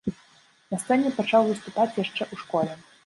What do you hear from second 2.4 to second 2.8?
школе.